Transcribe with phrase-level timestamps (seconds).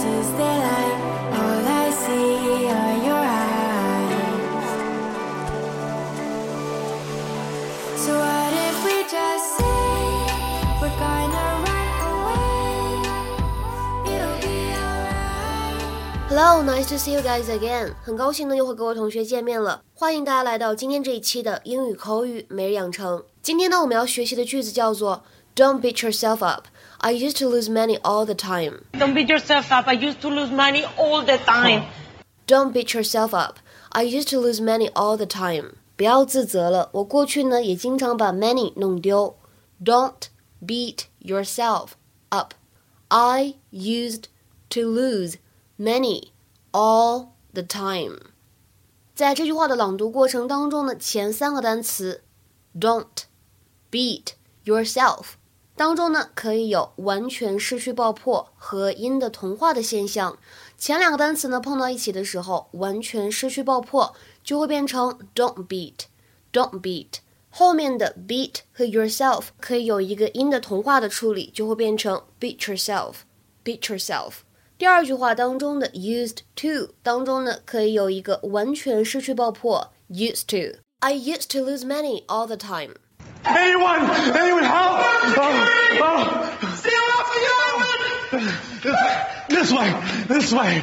[0.00, 4.70] all i see are your eyes
[7.98, 9.78] so what if we just say
[10.80, 11.48] we're gonna
[12.10, 13.02] away
[14.06, 14.56] you'll be
[16.28, 25.24] hello nice to see you guys again 很高兴呢又和各位同学见面了欢迎大家来到今天这一期的英语口语每日养成今天呢我们要学习的句子叫做
[25.58, 26.68] Don't beat yourself up.
[27.00, 28.84] I used to lose Manny all the time.
[28.92, 29.88] Don't beat yourself up.
[29.88, 31.82] I used to lose Manny all the time.
[32.46, 33.58] Don't beat yourself up.
[33.90, 35.72] I used to lose Manny all the time.
[35.96, 39.34] 不要自责了，我过去呢也经常把 Manny 弄丢。
[39.84, 40.28] Don't
[40.64, 41.88] beat yourself
[42.28, 42.54] up.
[43.08, 44.26] I used
[44.68, 45.38] to lose
[45.76, 46.28] Manny
[46.70, 48.20] all the time.
[49.16, 52.22] 在这句话的朗读过程当中呢，前三个单词
[52.78, 53.24] don't
[53.90, 54.34] beat
[54.64, 55.30] yourself
[55.78, 60.36] 当中呢，可以有完全失去爆破和音的同化的现象。
[60.76, 64.12] 前两个单词呢碰到一起的时候，完全失去爆破
[64.42, 67.20] 就会变成 don't beat，don't beat。
[67.48, 74.32] 后面的 beat 和 yourself 可以有一个音的同化的处理，就会变成 beat yourself，beat yourself。
[74.76, 80.80] 第二句话当中的 used to 当中呢，可以有一个完全失去爆破 used to。
[80.98, 82.96] I used to lose money all the time.
[83.56, 84.02] Anyone!
[84.36, 84.98] Anyone help!
[85.40, 86.18] Oh, oh.
[86.76, 88.02] Stay off the island!
[89.48, 89.88] This way!
[90.28, 90.82] This way!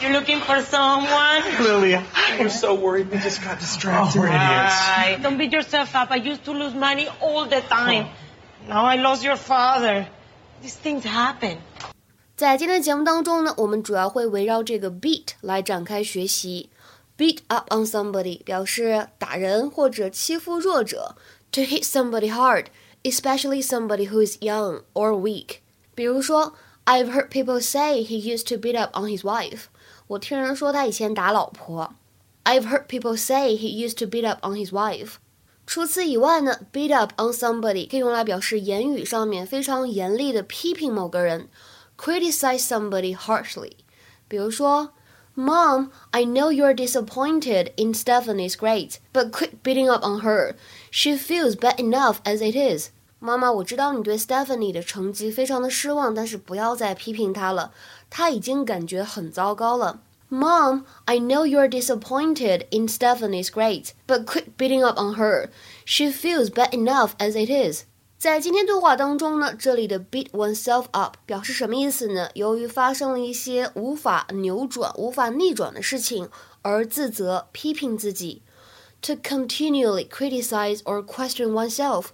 [0.00, 1.42] You're looking for someone?
[1.60, 3.10] Lily, I'm so worried.
[3.10, 4.20] We just got distracted.
[4.20, 5.22] we're idiots.
[5.22, 6.10] Don't beat yourself up.
[6.10, 8.06] I used to lose Manny all the time.
[8.68, 10.06] Now I lost your father.
[10.62, 11.58] These things happen.
[12.36, 16.68] 在今天节目当中呢，我们主要会围绕这个 beat 来展开学习。
[17.16, 21.16] Beat up on somebody 表示打人或者欺负弱者。
[21.52, 22.66] To hit somebody hard,
[23.04, 25.58] especially somebody who is young or weak。
[25.94, 26.54] 比如说
[26.84, 29.66] ，I've heard people say he used to beat up on his wife。
[30.08, 31.94] 我听人说他以前打老婆。
[32.42, 35.14] I've heard people say he used to beat up on his wife。
[35.64, 41.48] 除此以外呢，beat up on somebody 可以用来表示言语上面非常严厉的批评某个人
[41.96, 43.72] ，criticize somebody harshly。
[44.26, 44.92] 比如说
[45.35, 50.55] ，Mom, I know you're disappointed in Stephanie's grades, but quit beating up on her.
[50.91, 52.89] She feels bad enough as it is.
[53.21, 57.73] 妈妈，我知道你对 Stephanie 的成绩非常的失望，但是不要再批评她了，
[58.09, 59.99] 她已经感觉很糟糕了。
[60.31, 65.49] Mom, I know you're disappointed in Stephanie's grades, but quit beating up on her.
[65.85, 67.83] She feels bad enough as it is.
[68.23, 72.29] 在今天对话当中呢，这里的 beat oneself up 表示什么意思呢？
[72.33, 76.29] 由于发生了一些无法扭转、无法逆转的事情，
[76.61, 78.41] 而自责、批评自己。
[79.03, 82.07] To continually criticize or question oneself,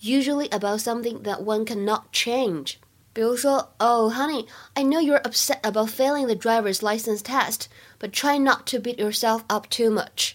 [0.00, 2.74] usually about something that one cannot change.
[3.12, 7.66] 比如说，Oh, honey, I know you're upset about failing the driver's license test,
[8.00, 10.32] but try not to beat yourself up too much.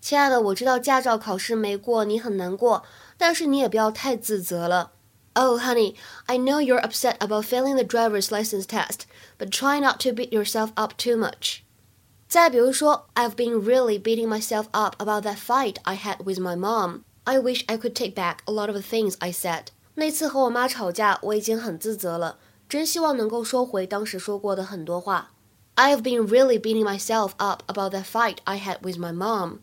[0.00, 2.82] 亲爱的，我知道驾照考试没过，你很难过，
[3.18, 4.92] 但是你也不要太自责了。
[5.34, 5.96] Oh, honey,
[6.26, 9.06] I know you're upset about failing the driver's license test,
[9.38, 11.60] but try not to beat yourself up too much.
[12.28, 17.00] 再比如说，I've been really beating myself up about that fight I had with my mom.
[17.24, 19.66] I wish I could take back a lot of the things I said.
[19.94, 25.30] 那次和我妈吵架，我已经很自责了，真希望能够收回当时说过的很多话。
[25.76, 29.58] I've been really beating myself up about that fight I had with my mom.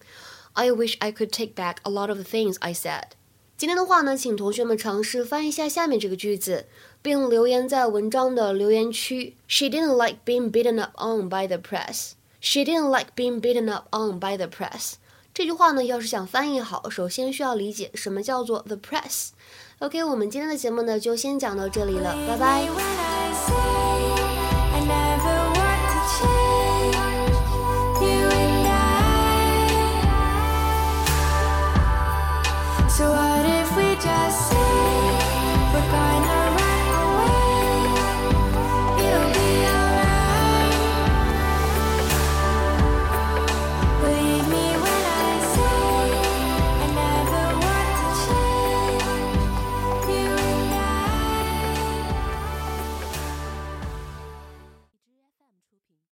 [0.53, 3.11] I wish I could take back a lot of the things I said.
[3.56, 6.66] 今天的话呢，请同学们尝试翻译一下下面这个句子，
[7.00, 9.34] 并留言在文章的留言区。
[9.48, 12.10] She didn't like being beaten up on by the press.
[12.38, 14.96] She didn't like being beaten up on by the press.
[15.32, 19.30] 这句话呢，要是想翻译好，首先需要理解什么叫做 the press。
[19.78, 23.85] OK，我们今天的节目呢，就先讲到这里了，拜拜。